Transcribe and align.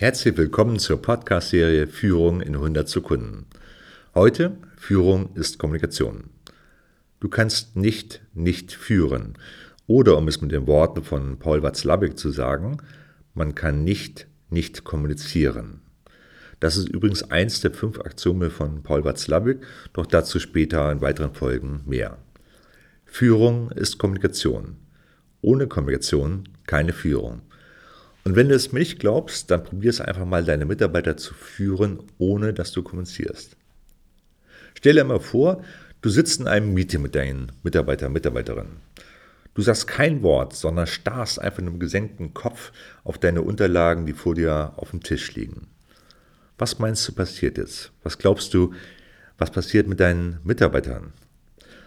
Herzlich 0.00 0.34
willkommen 0.38 0.78
zur 0.78 1.02
Podcast-Serie 1.02 1.86
Führung 1.86 2.40
in 2.40 2.54
100 2.54 2.88
Sekunden. 2.88 3.44
Heute 4.14 4.56
Führung 4.78 5.36
ist 5.36 5.58
Kommunikation. 5.58 6.30
Du 7.20 7.28
kannst 7.28 7.76
nicht 7.76 8.22
nicht 8.32 8.72
führen. 8.72 9.34
Oder 9.86 10.16
um 10.16 10.26
es 10.26 10.40
mit 10.40 10.52
den 10.52 10.66
Worten 10.66 11.04
von 11.04 11.38
Paul 11.38 11.62
Watzlawick 11.62 12.18
zu 12.18 12.30
sagen, 12.30 12.78
man 13.34 13.54
kann 13.54 13.84
nicht 13.84 14.26
nicht 14.48 14.84
kommunizieren. 14.84 15.82
Das 16.60 16.78
ist 16.78 16.88
übrigens 16.88 17.24
eins 17.30 17.60
der 17.60 17.72
fünf 17.72 18.00
Axiome 18.00 18.48
von 18.48 18.82
Paul 18.82 19.04
Watzlawick, 19.04 19.58
doch 19.92 20.06
dazu 20.06 20.40
später 20.40 20.90
in 20.90 21.02
weiteren 21.02 21.34
Folgen 21.34 21.82
mehr. 21.84 22.16
Führung 23.04 23.70
ist 23.72 23.98
Kommunikation. 23.98 24.78
Ohne 25.42 25.66
Kommunikation 25.66 26.48
keine 26.64 26.94
Führung. 26.94 27.42
Und 28.24 28.36
wenn 28.36 28.48
du 28.48 28.54
es 28.54 28.72
mir 28.72 28.80
nicht 28.80 28.98
glaubst, 28.98 29.50
dann 29.50 29.64
probier 29.64 29.90
es 29.90 30.00
einfach 30.00 30.26
mal, 30.26 30.44
deine 30.44 30.66
Mitarbeiter 30.66 31.16
zu 31.16 31.34
führen, 31.34 32.00
ohne 32.18 32.52
dass 32.52 32.72
du 32.72 32.82
kommunizierst. 32.82 33.56
Stell 34.74 34.94
dir 34.94 35.04
mal 35.04 35.20
vor, 35.20 35.64
du 36.02 36.10
sitzt 36.10 36.40
in 36.40 36.48
einem 36.48 36.74
Meeting 36.74 37.02
mit 37.02 37.14
deinen 37.14 37.52
Mitarbeitern, 37.62 38.12
Mitarbeiterinnen. 38.12 38.76
Du 39.54 39.62
sagst 39.62 39.88
kein 39.88 40.22
Wort, 40.22 40.54
sondern 40.54 40.86
starrst 40.86 41.40
einfach 41.40 41.58
mit 41.58 41.68
einem 41.68 41.80
gesenkten 41.80 42.34
Kopf 42.34 42.72
auf 43.04 43.18
deine 43.18 43.42
Unterlagen, 43.42 44.06
die 44.06 44.12
vor 44.12 44.34
dir 44.34 44.74
auf 44.76 44.90
dem 44.90 45.02
Tisch 45.02 45.34
liegen. 45.34 45.66
Was 46.56 46.78
meinst 46.78 47.08
du 47.08 47.12
passiert 47.12 47.58
jetzt? 47.58 47.90
Was 48.02 48.18
glaubst 48.18 48.54
du, 48.54 48.74
was 49.38 49.50
passiert 49.50 49.88
mit 49.88 49.98
deinen 49.98 50.38
Mitarbeitern? 50.44 51.12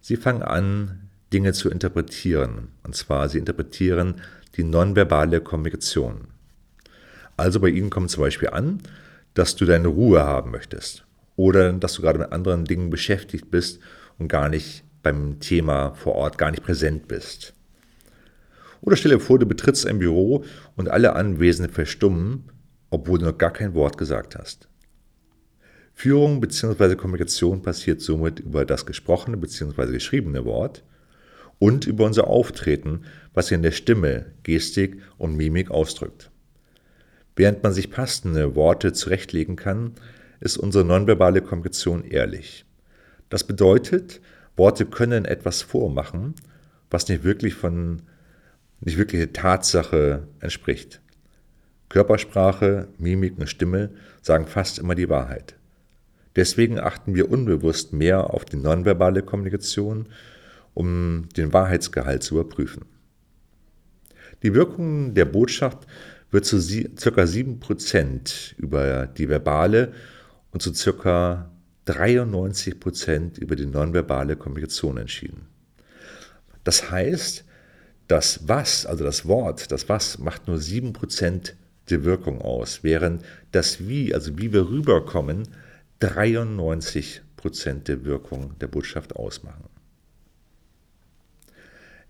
Sie 0.00 0.16
fangen 0.16 0.42
an, 0.42 1.08
Dinge 1.32 1.52
zu 1.52 1.70
interpretieren. 1.70 2.68
Und 2.82 2.96
zwar, 2.96 3.28
sie 3.28 3.38
interpretieren 3.38 4.20
die 4.56 4.64
nonverbale 4.64 5.40
Kommunikation. 5.40 6.28
Also 7.36 7.60
bei 7.60 7.68
ihnen 7.68 7.90
kommt 7.90 8.10
zum 8.10 8.22
Beispiel 8.22 8.50
an, 8.50 8.80
dass 9.34 9.56
du 9.56 9.64
deine 9.64 9.88
Ruhe 9.88 10.22
haben 10.24 10.52
möchtest 10.52 11.04
oder 11.36 11.72
dass 11.72 11.94
du 11.94 12.02
gerade 12.02 12.18
mit 12.18 12.32
anderen 12.32 12.64
Dingen 12.64 12.90
beschäftigt 12.90 13.50
bist 13.50 13.80
und 14.18 14.28
gar 14.28 14.48
nicht 14.48 14.84
beim 15.02 15.40
Thema 15.40 15.94
vor 15.94 16.14
Ort 16.14 16.38
gar 16.38 16.50
nicht 16.50 16.62
präsent 16.62 17.08
bist. 17.08 17.54
Oder 18.80 18.96
stell 18.96 19.12
dir 19.12 19.20
vor, 19.20 19.38
du 19.38 19.46
betrittst 19.46 19.86
ein 19.86 19.98
Büro 19.98 20.44
und 20.76 20.88
alle 20.88 21.14
Anwesenden 21.14 21.72
verstummen, 21.72 22.44
obwohl 22.90 23.18
du 23.18 23.26
noch 23.26 23.38
gar 23.38 23.52
kein 23.52 23.74
Wort 23.74 23.98
gesagt 23.98 24.36
hast. 24.36 24.68
Führung 25.94 26.40
bzw. 26.40 26.96
Kommunikation 26.96 27.62
passiert 27.62 28.00
somit 28.00 28.40
über 28.40 28.64
das 28.64 28.84
gesprochene 28.84 29.36
bzw. 29.36 29.92
geschriebene 29.92 30.44
Wort 30.44 30.84
und 31.58 31.86
über 31.86 32.04
unser 32.04 32.28
Auftreten, 32.28 33.04
was 33.32 33.50
in 33.50 33.62
der 33.62 33.72
Stimme, 33.72 34.26
Gestik 34.42 35.00
und 35.18 35.36
Mimik 35.36 35.70
ausdrückt. 35.70 36.30
Während 37.36 37.62
man 37.62 37.72
sich 37.72 37.90
passende 37.90 38.54
Worte 38.54 38.92
zurechtlegen 38.92 39.56
kann, 39.56 39.92
ist 40.40 40.56
unsere 40.56 40.84
nonverbale 40.84 41.40
Kommunikation 41.40 42.04
ehrlich. 42.04 42.64
Das 43.28 43.44
bedeutet, 43.44 44.20
Worte 44.56 44.86
können 44.86 45.24
etwas 45.24 45.62
vormachen, 45.62 46.34
was 46.90 47.08
nicht 47.08 47.24
wirklich 47.24 47.54
von 47.54 48.02
nicht 48.80 48.98
wirkliche 48.98 49.32
Tatsache 49.32 50.28
entspricht. 50.40 51.00
Körpersprache, 51.88 52.88
Mimik 52.98 53.38
und 53.38 53.48
Stimme 53.48 53.90
sagen 54.20 54.46
fast 54.46 54.78
immer 54.78 54.94
die 54.94 55.08
Wahrheit. 55.08 55.54
Deswegen 56.36 56.78
achten 56.78 57.14
wir 57.14 57.30
unbewusst 57.30 57.92
mehr 57.92 58.34
auf 58.34 58.44
die 58.44 58.56
nonverbale 58.56 59.22
Kommunikation 59.22 60.06
um 60.74 61.28
den 61.36 61.52
Wahrheitsgehalt 61.52 62.22
zu 62.22 62.34
überprüfen. 62.34 62.84
Die 64.42 64.54
Wirkung 64.54 65.14
der 65.14 65.24
Botschaft 65.24 65.86
wird 66.30 66.44
zu 66.44 66.58
ca. 66.58 67.22
7% 67.22 68.54
über 68.58 69.06
die 69.06 69.28
verbale 69.28 69.92
und 70.50 70.60
zu 70.60 70.72
ca. 70.72 71.50
93% 71.86 73.38
über 73.38 73.56
die 73.56 73.66
nonverbale 73.66 74.36
Kommunikation 74.36 74.96
entschieden. 74.96 75.46
Das 76.64 76.90
heißt, 76.90 77.44
das 78.08 78.48
Was, 78.48 78.86
also 78.86 79.04
das 79.04 79.26
Wort, 79.26 79.70
das 79.70 79.88
Was 79.88 80.18
macht 80.18 80.48
nur 80.48 80.56
7% 80.56 81.52
der 81.90 82.04
Wirkung 82.04 82.40
aus, 82.40 82.82
während 82.82 83.22
das 83.52 83.86
Wie, 83.86 84.14
also 84.14 84.38
wie 84.38 84.52
wir 84.52 84.68
rüberkommen, 84.68 85.48
93% 86.00 87.84
der 87.84 88.04
Wirkung 88.04 88.58
der 88.58 88.66
Botschaft 88.66 89.16
ausmachen. 89.16 89.68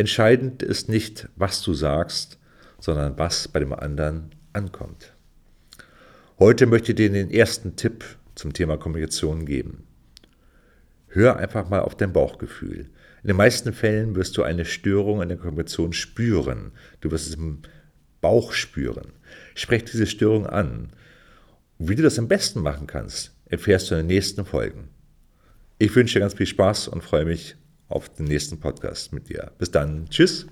Entscheidend 0.00 0.62
ist 0.62 0.88
nicht, 0.88 1.28
was 1.36 1.60
du 1.60 1.74
sagst, 1.74 2.38
sondern 2.78 3.18
was 3.18 3.48
bei 3.48 3.60
dem 3.60 3.74
anderen 3.74 4.30
ankommt. 4.54 5.12
Heute 6.38 6.64
möchte 6.64 6.92
ich 6.92 6.96
dir 6.96 7.10
den 7.10 7.30
ersten 7.30 7.76
Tipp 7.76 8.02
zum 8.34 8.54
Thema 8.54 8.78
Kommunikation 8.78 9.44
geben. 9.44 9.86
Hör 11.08 11.36
einfach 11.36 11.68
mal 11.68 11.80
auf 11.80 11.96
dein 11.96 12.14
Bauchgefühl. 12.14 12.88
In 13.22 13.26
den 13.26 13.36
meisten 13.36 13.74
Fällen 13.74 14.14
wirst 14.14 14.38
du 14.38 14.42
eine 14.42 14.64
Störung 14.64 15.20
in 15.20 15.28
der 15.28 15.36
Kommunikation 15.36 15.92
spüren. 15.92 16.72
Du 17.02 17.10
wirst 17.10 17.28
es 17.28 17.34
im 17.34 17.58
Bauch 18.22 18.54
spüren. 18.54 19.12
Sprech 19.54 19.84
diese 19.84 20.06
Störung 20.06 20.46
an. 20.46 20.94
Wie 21.78 21.94
du 21.94 22.02
das 22.02 22.18
am 22.18 22.26
besten 22.26 22.62
machen 22.62 22.86
kannst, 22.86 23.36
erfährst 23.44 23.90
du 23.90 23.96
in 23.96 24.08
den 24.08 24.16
nächsten 24.16 24.46
Folgen. 24.46 24.88
Ich 25.78 25.94
wünsche 25.94 26.14
dir 26.14 26.20
ganz 26.20 26.32
viel 26.32 26.46
Spaß 26.46 26.88
und 26.88 27.04
freue 27.04 27.26
mich 27.26 27.56
auf 27.90 28.08
den 28.08 28.26
nächsten 28.26 28.58
Podcast 28.58 29.12
mit 29.12 29.28
dir. 29.28 29.52
Bis 29.58 29.70
dann. 29.70 30.08
Tschüss. 30.08 30.46